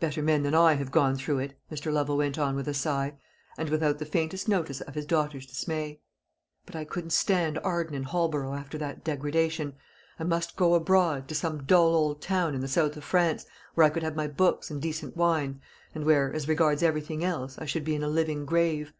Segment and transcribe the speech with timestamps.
[0.00, 1.92] "Better men than I have gone through it," Mr.
[1.92, 3.16] Lovel went on with a sigh,
[3.56, 6.00] and without the faintest notice of his daughter's dismay;
[6.66, 9.76] "but I couldn't stand Arden and Holborough after that degradation.
[10.18, 13.46] I must go abroad, to some dull old town in the south of France,
[13.76, 15.60] where I could have my books and decent wine,
[15.94, 18.92] and where, as regards everything else, I should be in a living grave.